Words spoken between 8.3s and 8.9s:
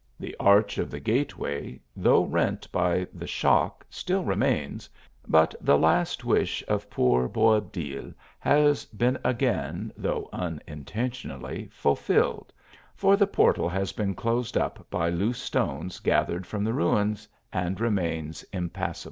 has